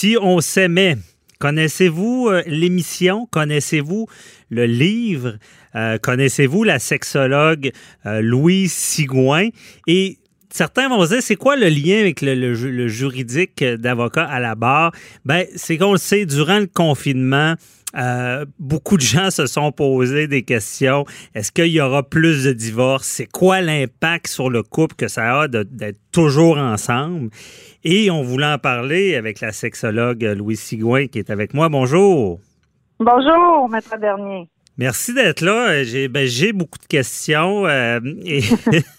[0.00, 0.96] Si on s'aimait,
[1.40, 3.26] connaissez-vous euh, l'émission?
[3.32, 4.06] Connaissez-vous
[4.48, 5.38] le livre?
[5.74, 7.72] Euh, connaissez-vous la sexologue
[8.06, 9.48] euh, Louise Sigouin?
[9.88, 10.18] Et
[10.50, 14.92] certains vont se dire, c'est quoi le lien avec le, juridique d'avocat à la barre?
[15.24, 17.54] Ben, c'est qu'on le sait, durant le confinement,
[17.96, 21.04] euh, beaucoup de gens se sont posés des questions.
[21.34, 23.06] Est-ce qu'il y aura plus de divorces?
[23.06, 27.30] C'est quoi l'impact sur le couple que ça a d'être toujours ensemble?
[27.84, 31.68] Et on voulait en parler avec la sexologue Louise Sigouin qui est avec moi.
[31.68, 32.40] Bonjour.
[33.00, 34.48] Bonjour, maître Bernier.
[34.78, 35.82] Merci d'être là.
[35.82, 37.66] J'ai ben, beaucoup de questions.
[37.66, 38.42] Euh, et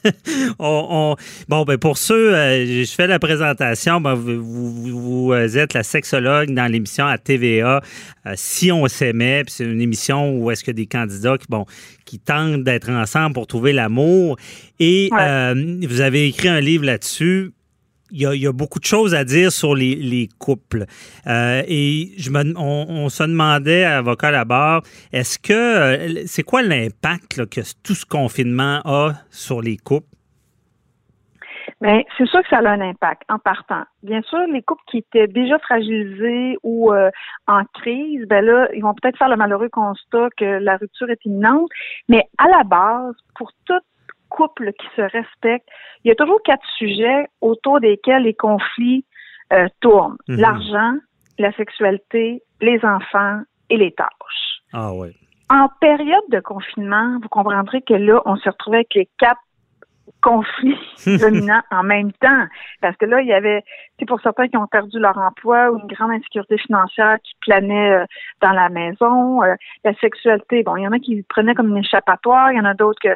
[0.60, 1.16] on,
[1.48, 4.02] bon, ben, pour ceux, euh, je fais la présentation.
[4.02, 7.82] Ben, vous, vous, êtes la sexologue dans l'émission à TVA.
[8.26, 11.66] Euh, si on s'aimait, c'est une émission où est-ce que des candidats qui, bon,
[12.04, 14.36] qui tentent d'être ensemble pour trouver l'amour.
[14.82, 17.54] Et vous avez écrit un livre là-dessus
[18.12, 20.86] il y, a, beaucoup de choses à dire sur les, couples.
[21.28, 26.44] Euh, et je me, on, se demandait, avocat à la barre, est-ce que euh, c'est
[26.44, 30.08] quoi l'impact que tout ce confinement a sur les couples?
[31.82, 33.84] Bien, c'est sûr que ça a un impact en partant.
[34.04, 37.10] Bien sûr, les couples qui étaient déjà fragilisés ou euh,
[37.48, 41.24] en crise, ben là, ils vont peut-être faire le malheureux constat que la rupture est
[41.24, 41.70] imminente.
[42.10, 43.84] Mais à la base, pour toute
[44.30, 45.68] couple qui se respecte,
[46.04, 49.06] il y a toujours quatre sujets autour desquels les conflits
[49.54, 50.18] euh, tournent.
[50.28, 50.38] Mhm.
[50.38, 50.94] L'argent,
[51.38, 54.62] la sexualité, les enfants et les tâches.
[54.74, 55.10] Ah oui.
[55.50, 59.42] En période de confinement, vous comprendrez que là, on se retrouvait avec les quatre
[60.22, 60.78] conflits
[61.20, 62.46] dominants en même temps.
[62.82, 63.64] Parce que là, il y avait,
[63.98, 67.92] c'est pour certains qui ont perdu leur emploi ou une grande insécurité financière qui planait
[67.92, 68.06] euh,
[68.42, 69.44] dans la maison.
[69.44, 72.62] Euh, la sexualité, bon, il y en a qui prenaient comme une échappatoire, il y
[72.62, 73.16] en a d'autres que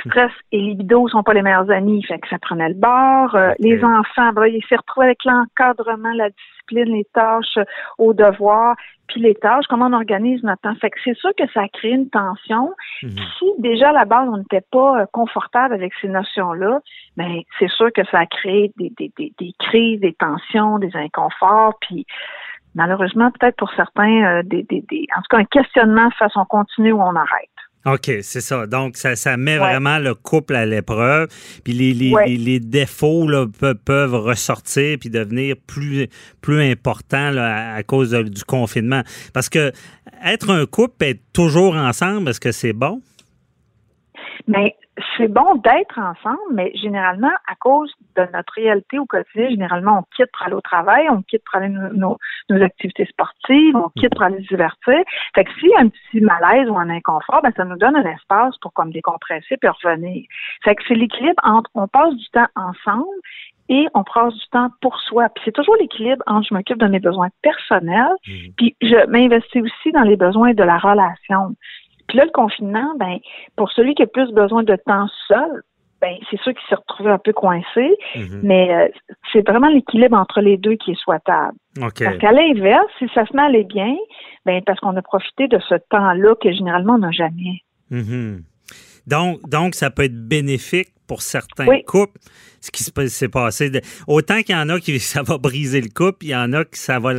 [0.00, 3.34] stress et libido sont pas les meilleurs amis, fait que ça prenait le bord.
[3.34, 7.64] Euh, les enfants, ben, ils s'est retrouvés avec l'encadrement, la discipline, les tâches euh,
[7.98, 10.74] au devoir, puis les tâches, comment on organise notre temps.
[10.76, 12.72] Fait que c'est sûr que ça a créé une tension.
[13.02, 13.10] Mhm.
[13.38, 16.80] Si déjà à la base on n'était pas euh, confortable avec ces notions-là,
[17.16, 20.94] ben c'est sûr que ça a créé des, des, des, des crises, des tensions, des
[20.94, 22.06] inconforts, puis
[22.74, 26.92] malheureusement peut-être pour certains des, des, des, en tout cas un questionnement de façon continue
[26.92, 27.53] où on arrête.
[27.86, 28.66] OK, c'est ça.
[28.66, 31.28] Donc, ça, ça met vraiment le couple à l'épreuve.
[31.64, 33.46] Puis les, les, les, défauts là,
[33.84, 36.08] peuvent, ressortir puis devenir plus,
[36.40, 39.02] plus importants à, cause du confinement.
[39.34, 39.72] Parce que
[40.24, 43.02] être un couple, être toujours ensemble, est-ce que c'est bon?
[44.46, 44.74] Mais
[45.16, 50.02] c'est bon d'être ensemble, mais généralement, à cause de notre réalité au quotidien, généralement, on
[50.14, 52.16] quitte pour aller au travail, on quitte pour aller nos,
[52.48, 55.00] nos, activités sportives, on quitte pour aller se divertir.
[55.34, 57.96] Fait que s'il y a un petit malaise ou un inconfort, ben, ça nous donne
[57.96, 60.26] un espace pour comme décompresser puis revenir.
[60.62, 63.20] Fait que c'est l'équilibre entre on passe du temps ensemble
[63.68, 65.28] et on passe du temps pour soi.
[65.30, 68.32] Puis c'est toujours l'équilibre entre je m'occupe de mes besoins personnels, mmh.
[68.56, 71.56] puis je m'investis aussi dans les besoins de la relation.
[72.14, 73.18] Puis là, le confinement, ben,
[73.56, 75.64] pour celui qui a plus besoin de temps seul,
[76.00, 78.40] ben, c'est sûr qu'il s'est retrouvé un peu coincé, mhm.
[78.44, 78.88] mais euh,
[79.32, 81.56] c'est vraiment l'équilibre entre les deux qui est souhaitable.
[81.80, 83.96] Parce qu'à l'inverse, si ça se met à aller bien,
[84.46, 87.64] ben, parce qu'on a profité de ce temps-là que généralement on n'a jamais.
[87.90, 88.44] Mhm.
[89.08, 92.20] Donc, donc, ça peut être bénéfique pour certains couples,
[92.60, 93.72] ce qui s'est passé.
[94.06, 96.64] autant qu'il y en a qui ça va briser le couple, il y en a
[96.64, 97.12] qui ça va,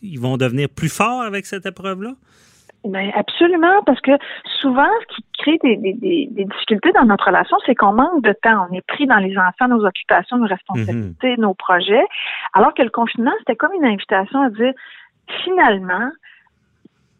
[0.00, 2.14] ils vont devenir plus forts avec cette épreuve-là?
[2.84, 4.12] Ben absolument, parce que
[4.60, 8.34] souvent, ce qui crée des, des, des difficultés dans notre relation, c'est qu'on manque de
[8.42, 8.66] temps.
[8.68, 11.42] On est pris dans les enfants, nos occupations, nos responsabilités, mhm.
[11.42, 12.04] nos projets.
[12.54, 14.72] Alors que le confinement, c'était comme une invitation à dire,
[15.44, 16.10] finalement,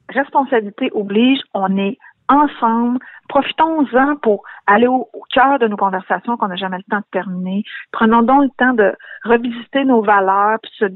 [0.09, 1.97] responsabilité oblige, on est
[2.29, 2.99] ensemble.
[3.29, 7.65] Profitons-en pour aller au, cœur de nos conversations qu'on n'a jamais le temps de terminer.
[7.91, 10.87] Prenons donc le temps de revisiter nos valeurs, puis se,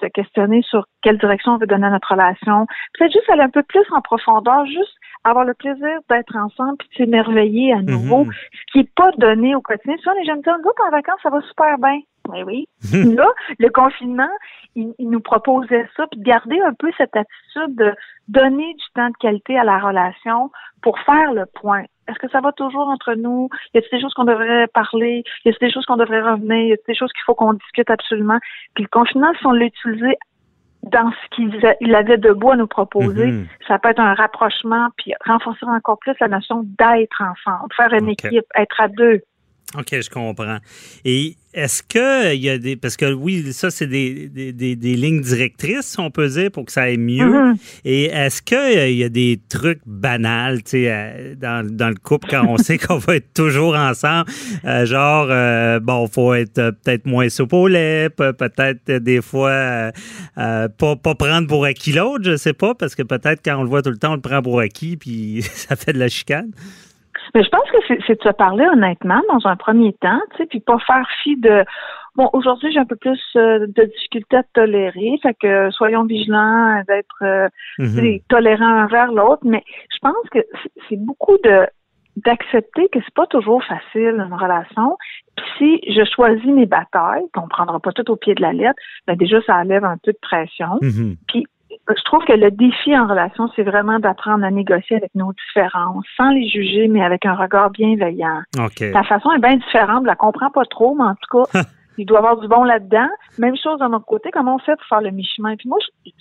[0.00, 2.66] se questionner sur quelle direction on veut donner à notre relation.
[2.94, 6.88] Peut-être juste aller un peu plus en profondeur, juste avoir le plaisir d'être ensemble puis
[6.88, 8.32] de s'émerveiller à nouveau, mhm.
[8.32, 9.96] ce qui n'est pas donné au quotidien.
[9.98, 12.00] Souvent, les gens me disent, en vacances, ça va super bien.
[12.28, 12.68] Oui, oui.
[13.14, 14.30] Là, le confinement,
[14.74, 17.92] il, nous proposait ça, puis de garder un peu cette attitude de
[18.28, 20.50] donner du temps de qualité à la relation
[20.82, 21.84] pour faire le point.
[22.08, 23.48] Est-ce que ça va toujours entre nous?
[23.74, 25.22] Y a-t-il des choses qu'on devrait parler?
[25.44, 26.68] Y a-t-il des choses qu'on devrait revenir?
[26.68, 28.38] Y a-t-il des choses qu'il faut qu'on discute absolument?
[28.74, 30.16] Puis le confinement, si on l'a utilisé
[30.82, 33.30] dans ce qu'il avait de beau à nous proposer.
[33.30, 33.46] Mm-hmm.
[33.68, 38.08] Ça peut être un rapprochement, puis renforcer encore plus la notion d'être ensemble, faire une
[38.08, 39.20] équipe, être à deux.
[39.78, 40.58] OK, je comprends.
[41.04, 42.76] Et est-ce que il y a des.
[42.76, 46.72] Parce que oui, ça, c'est des, des, des, lignes directrices, on peut dire, pour que
[46.72, 47.24] ça aille mieux.
[47.24, 47.56] Mm-hmm.
[47.86, 51.94] Et est-ce qu'il euh, y a des trucs banals, tu sais, euh, dans, dans, le
[51.94, 54.30] couple quand on sait qu'on va être toujours ensemble?
[54.66, 59.90] Euh, genre, euh, bon, faut être peut-être moins soupe au lait, peut-être des fois
[60.34, 63.68] pas, pas prendre pour acquis l'autre, je sais pas, parce que peut-être quand on le
[63.70, 66.50] voit tout le temps, on le prend pour acquis, puis ça fait de la chicane.
[67.34, 70.46] Mais je pense que c'est de se parler honnêtement dans un premier temps, tu sais,
[70.46, 71.64] puis pas faire fi de
[72.16, 76.82] bon, aujourd'hui j'ai un peu plus euh, de difficulté à tolérer, fait que soyons vigilants
[76.86, 77.48] d'être euh,
[77.78, 78.20] mhm.
[78.28, 79.62] tolérants envers l'autre, mais
[79.92, 80.40] je pense que
[80.88, 81.66] c'est beaucoup de
[82.16, 84.98] d'accepter que c'est pas toujours facile une relation.
[85.36, 88.78] Puis si je choisis mes batailles, qu'on prendra pas tout au pied de la lettre,
[89.06, 90.78] ben déjà ça enlève un peu de pression.
[90.82, 91.16] Mhm.
[91.26, 91.46] Puis
[91.88, 96.04] je trouve que le défi en relation, c'est vraiment d'apprendre à négocier avec nos différences,
[96.16, 98.42] sans les juger, mais avec un regard bienveillant.
[98.92, 101.60] Ta façon est bien différente, je la comprends pas trop, mais en tout cas,
[101.98, 103.08] il doit y avoir du bon là-dedans.
[103.38, 105.56] Même chose de notre côté, comment on fait pour faire le mi-chemin?
[105.56, 105.78] Puis moi,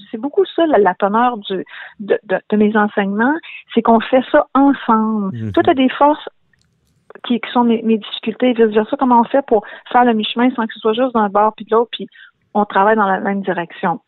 [0.09, 1.63] c'est beaucoup ça, la, teneur du,
[1.99, 2.17] de,
[2.53, 3.35] mes enseignements,
[3.73, 5.35] c'est qu'on fait ça ensemble.
[5.35, 6.27] Mm Toi, tu as des forces
[7.25, 10.79] qui, sont mes, difficultés, vice-versa, comment on fait pour faire le mi-chemin sans que ce
[10.79, 12.07] soit juste d'un bord puis de l'autre, puis
[12.53, 13.99] on travaille dans la même direction?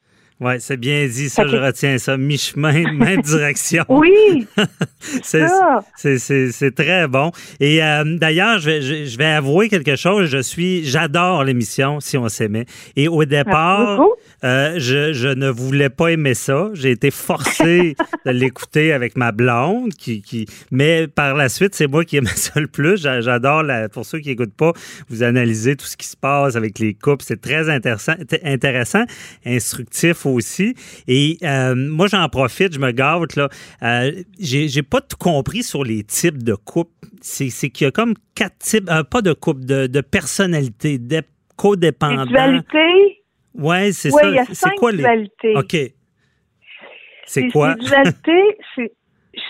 [0.44, 2.18] Oui, c'est bien dit, ça, je retiens ça.
[2.18, 3.86] Mi-chemin, même direction.
[3.88, 4.46] oui!
[5.24, 7.32] c'est très bon.
[7.62, 10.30] Et euh, d'ailleurs, je, je, vais avouer quelque chose.
[10.30, 12.66] Je suis, j'adore l'émission Si on s'aimait.
[12.98, 14.02] Et au départ,
[14.44, 16.70] euh, je, je, ne voulais pas aimer ça.
[16.74, 17.96] J'ai été forcé
[18.26, 22.30] de l'écouter avec ma blonde, qui, qui, mais par la suite, c'est moi qui aimais
[22.36, 23.02] ça le plus.
[23.02, 24.74] J'adore, la, pour ceux qui n'écoutent pas,
[25.10, 27.24] vous analysez tout ce qui se passe avec les couples.
[27.26, 28.14] C'est très intéressant,
[28.44, 29.04] intéressant,
[29.46, 30.76] instructif aussi.
[31.08, 33.36] Et euh, moi, j'en profite, je me gâte.
[33.36, 33.50] là.
[33.84, 36.92] Euh, J'ai pas tout compris sur les types de couples.
[37.22, 41.22] C'est qu'il y a comme quatre types, euh, pas de couples, de, de personnalités, de
[41.56, 42.26] codépendants.
[43.56, 44.28] Oui, c'est ça.
[44.28, 45.56] Il y a cinq quoi, dualités.
[45.56, 45.76] OK.
[47.26, 47.76] C'est quoi?
[48.76, 48.92] C'est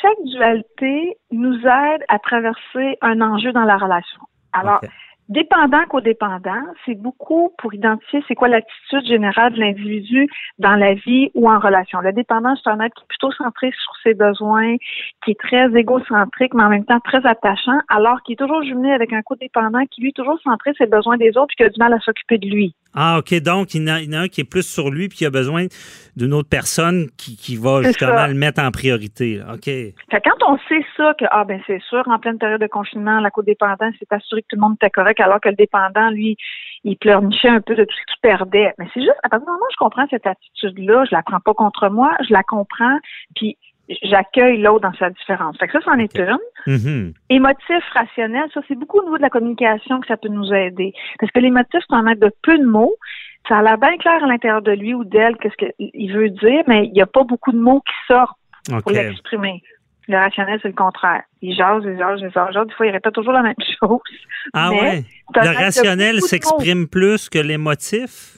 [0.02, 4.22] chaque dualité nous aide à traverser un enjeu dans la relation.
[4.54, 4.82] Alors,
[5.30, 10.30] dépendant qu'au-dépendant, c'est beaucoup pour identifier c'est quoi l'attitude générale de l'individu
[10.60, 12.00] dans la vie ou en relation.
[12.00, 14.78] Le dépendant, c'est un être qui est plutôt centré sur ses besoins,
[15.26, 18.92] qui est très égocentrique, mais en même temps très attachant, alors qu'il est toujours jumelé
[18.92, 21.64] avec un co-dépendant qui, lui, est toujours centré sur ses besoins des autres et qui
[21.64, 22.76] a du mal à s'occuper de lui.
[22.96, 23.34] Ah, OK.
[23.42, 25.66] Donc, il y, en a, un qui est plus sur lui puis qui a besoin
[26.16, 29.42] d'une autre personne qui, qui va justement le mettre en priorité.
[29.42, 29.70] OK.
[30.12, 33.32] quand on sait ça, que, ah, ben, c'est sûr, en pleine période de confinement, la
[33.32, 36.38] codépendance s'est assuré que tout le monde était correct, alors que le dépendant, lui,
[36.84, 38.74] il pleurnichait un peu de tout ce qu'il perdait.
[38.78, 41.40] Mais c'est juste, à partir du moment où je comprends cette attitude-là, je la prends
[41.40, 43.00] pas contre moi, je la comprends,
[43.36, 43.58] puis
[44.04, 45.58] j'accueille l'autre dans sa différence.
[45.58, 46.38] Fait que ça, c'en est une.
[46.68, 47.14] Mm-hmm.
[47.30, 50.94] Émotif, rationnel, ça, c'est beaucoup au niveau de la communication que ça peut nous aider.
[51.20, 52.96] Parce que l'émotif, c'est un être de peu de mots.
[53.48, 56.64] Ça a l'air bien clair à l'intérieur de lui ou d'elle qu'est-ce qu'il veut dire,
[56.68, 58.38] mais il n'y a pas beaucoup de mots qui sortent
[58.82, 59.62] pour l'exprimer.
[60.08, 61.24] Le rationnel, c'est le contraire.
[61.42, 62.68] Il jase, il jase, il jase.
[62.68, 64.00] Des fois, il répète toujours la même chose.
[64.54, 65.04] Ah ouais?
[65.36, 68.38] Le rationnel s'exprime plus que l'émotif?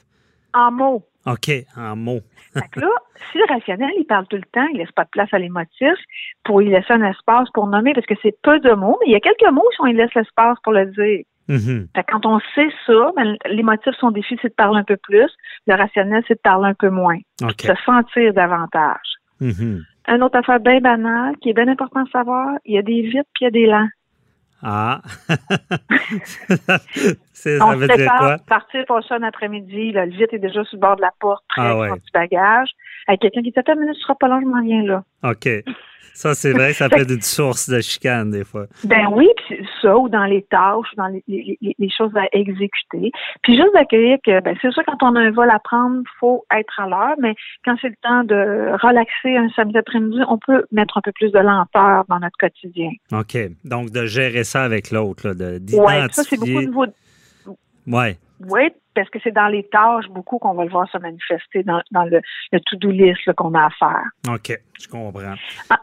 [0.54, 1.04] En mots.
[1.26, 2.22] OK, en mots.
[2.56, 2.90] Donc là,
[3.32, 5.96] si le rationnel, il parle tout le temps, il laisse pas de place à l'émotif
[6.44, 9.14] pour y laisser un espace pour nommer, parce que c'est peu de mots, mais il
[9.14, 11.26] y a quelques mots où il laisse l'espace pour le dire.
[11.48, 11.90] Mm-hmm.
[12.10, 15.30] quand on sait ça, ben, l'émotif, son défi, c'est de parler un peu plus.
[15.68, 17.20] Le rationnel, c'est de parler un peu moins.
[17.40, 19.18] De se sentir davantage.
[19.42, 19.84] Mm-hmm.
[20.08, 23.02] Un autre affaire bien banale, qui est bien important de savoir, il y a des
[23.02, 23.90] vite puis il y a des lents.
[24.64, 25.02] Ah!
[27.36, 28.38] ça veut dire quoi?
[28.48, 31.44] Partir pour ça un après-midi, le vite est déjà sur le bord de la porte,
[31.50, 31.92] prêt ah, ouais.
[31.92, 32.70] du bagage.
[33.08, 35.04] Avec quelqu'un qui dit Attends, minute, tu seras pas long, je m'en viens là.
[35.24, 35.48] OK.
[36.16, 38.68] Ça, c'est vrai ça peut être une source de chicane, des fois.
[38.86, 43.12] Ben oui, puis ça, ou dans les tâches, dans les, les, les choses à exécuter.
[43.44, 46.20] Puis juste d'accueillir que, ben, c'est sûr, quand on a un vol à prendre, il
[46.20, 50.38] faut être à l'heure, mais quand c'est le temps de relaxer un samedi après-midi, on
[50.38, 52.92] peut mettre un peu plus de lenteur dans notre quotidien.
[53.12, 53.38] OK.
[53.66, 56.94] Donc, de gérer ça avec l'autre, de Oui, ça, c'est beaucoup de
[57.86, 58.00] nouveau.
[58.00, 58.18] Oui.
[58.42, 61.82] Oui, parce que c'est dans les tâches beaucoup qu'on va le voir se manifester dans,
[61.92, 64.04] dans le, le to-do list qu'on a à faire.
[64.30, 65.36] OK, je comprends.
[65.70, 65.80] Ah,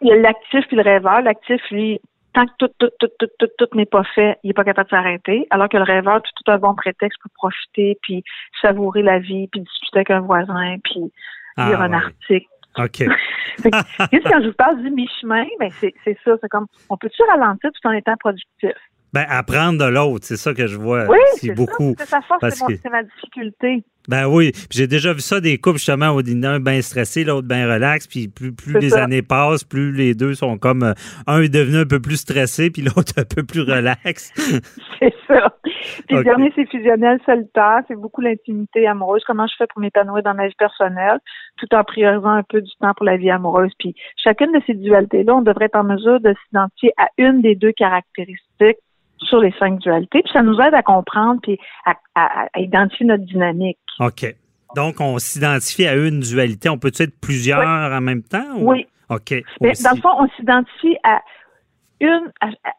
[0.00, 1.20] il y a l'actif puis le rêveur.
[1.20, 2.00] L'actif, lui,
[2.32, 4.88] tant que tout, tout, tout, tout, tout, tout n'est pas fait, il n'est pas capable
[4.88, 5.46] de s'arrêter.
[5.50, 8.24] Alors que le rêveur, tout, tout un bon prétexte pour profiter, puis
[8.62, 11.12] savourer la vie, puis discuter avec un voisin, puis
[11.56, 12.46] ah, lire un article.
[12.78, 13.04] OK.
[13.62, 16.32] quand je vous parle du mi-chemin, ben c'est ça.
[16.40, 18.72] C'est comme, on peut-tu ralentir tout en étant productif?
[19.12, 21.94] Ben, apprendre de l'autre, c'est ça que je vois oui, c'est beaucoup.
[21.98, 23.84] C'est sa force, c'est ma difficulté.
[24.08, 27.70] Ben oui, j'ai déjà vu ça des couples justement où un bien stressé, l'autre bien
[27.70, 30.92] relax, puis plus, plus les années passent, plus les deux sont comme euh,
[31.26, 34.32] un est devenu un peu plus stressé, puis l'autre un peu plus relax.
[34.98, 35.54] c'est ça.
[36.06, 39.22] Puis le dernier, c'est fusionnel solitaire, c'est beaucoup l'intimité amoureuse.
[39.26, 41.18] Comment je fais pour m'épanouir dans ma vie personnelle,
[41.58, 43.72] tout en priorisant un peu du temps pour la vie amoureuse.
[43.78, 47.54] Puis chacune de ces dualités-là, on devrait être en mesure de s'identifier à une des
[47.54, 48.78] deux caractéristiques
[49.22, 53.78] sur les cinq dualités, puis ça nous aide à comprendre puis à, identifier notre dynamique.
[53.98, 54.34] OK.
[54.76, 56.68] Donc, on s'identifie à une dualité.
[56.68, 58.56] On peut être plusieurs en même temps?
[58.58, 58.86] Oui.
[59.08, 59.34] OK.
[59.60, 61.20] Mais dans le fond, on s'identifie à
[62.00, 62.32] une,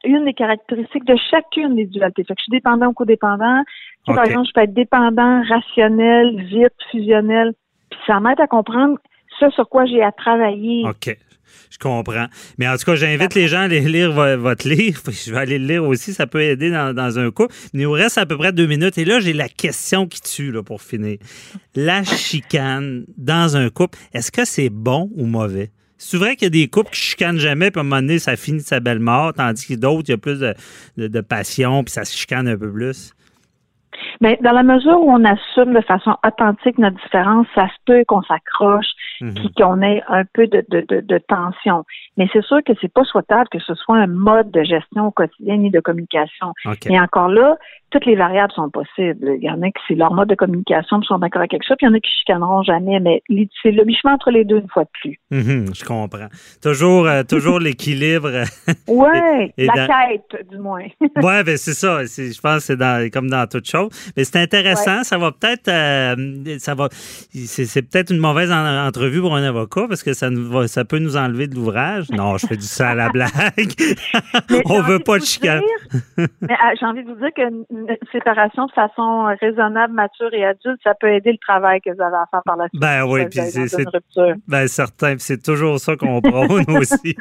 [0.06, 2.24] une des caractéristiques de chacune des dualités.
[2.24, 3.64] Fait que je suis dépendant ou codépendant.
[4.06, 7.54] Par exemple, je peux être dépendant, rationnel, vite, fusionnel.
[7.90, 8.98] Puis ça m'aide à comprendre
[9.40, 10.86] ce sur quoi j'ai à travailler.
[10.88, 11.16] OK.
[11.70, 12.28] Je comprends.
[12.58, 15.02] Mais en tout cas, j'invite les gens à aller lire votre livre.
[15.12, 16.14] Je vais aller le lire aussi.
[16.14, 17.48] Ça peut aider dans, un coup.
[17.74, 18.98] Il nous reste à peu près deux minutes.
[18.98, 21.18] Et là, j'ai la question qui tue là, pour finir.
[21.76, 25.72] La chicane dans un couple, est-ce que c'est bon ou mauvais?
[26.04, 28.18] C'est vrai qu'il y a des couples qui chicanent jamais, puis à un moment donné,
[28.18, 31.84] ça finit de sa belle mort, tandis que d'autres, il y a plus de, passion,
[31.84, 33.14] puis ça se chicane un peu plus.
[34.20, 38.04] Mais dans la mesure où on assume de façon authentique notre différence, ça se peut
[38.08, 38.88] qu'on s'accroche,
[39.22, 39.34] mhm.
[39.58, 41.84] qu'on ait un peu de, de, de, tension.
[42.18, 45.12] Mais c'est sûr que c'est pas souhaitable que ce soit un mode de gestion au
[45.12, 46.54] quotidien ni de communication.
[46.90, 47.58] Et encore là,
[47.92, 49.36] toutes les variables sont possibles.
[49.38, 51.76] Il y en a qui c'est leur mode de communication, qui sont d'accord avec ça,
[51.76, 53.22] puis il y en a qui chicaneront jamais, mais
[53.62, 55.20] c'est le bichement entre les deux une fois de plus.
[55.30, 56.28] Mhm, je comprends.
[56.62, 58.44] Toujours, euh, toujours l'équilibre.
[58.88, 60.86] oui, la quête, du moins.
[61.02, 62.04] oui, ben c'est ça.
[62.04, 63.90] Je pense que c'est comme dans toute chose.
[64.16, 65.04] Mais c'est intéressant.
[65.04, 70.04] Ça va peut-être, euh, ça va, c'est peut-être une mauvaise entrevue pour un avocat parce
[70.04, 72.10] que ça, nous ça peut nous enlever de l'ouvrage.
[72.12, 73.32] Non, je fais du ça à la blague.
[74.66, 75.62] On veut pas de chicane.
[76.18, 80.46] mais ah, j'ai envie de vous dire que une séparation de façon raisonnable, mature et
[80.46, 82.80] adulte, ça peut aider le travail que vous avez à faire par la suite.
[82.80, 83.86] Ben oui, puis c'est
[84.48, 87.16] ben certain, c'est toujours ça qu'on prône aussi.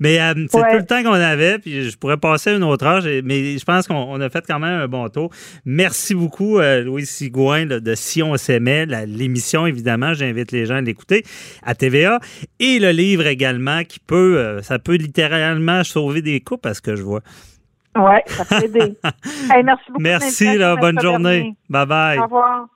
[0.00, 3.08] Mais euh, c'est tout le temps qu'on avait, puis je pourrais passer une autre âge,
[3.24, 5.30] mais je pense qu'on a fait quand même un bon tour.
[5.64, 10.80] Merci beaucoup, euh, Louis Sigouin de Si on s'aimait, l'émission évidemment, j'invite les gens à
[10.80, 11.24] l'écouter
[11.62, 12.20] à TVA
[12.58, 16.96] et le livre également qui peut, euh, ça peut littéralement sauver des coups parce que
[16.96, 17.20] je vois.
[17.96, 18.94] Oui, ça peut aider.
[19.64, 20.02] merci beaucoup.
[20.02, 21.56] Merci, là, bonne journée.
[21.68, 22.18] Bye bye.
[22.18, 22.68] Au revoir.